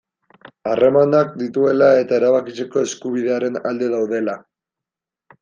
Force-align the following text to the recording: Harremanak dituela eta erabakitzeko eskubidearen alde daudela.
Harremanak 0.69 1.35
dituela 1.41 1.89
eta 2.05 2.15
erabakitzeko 2.21 2.83
eskubidearen 2.87 3.61
alde 3.75 3.93
daudela. 3.95 4.39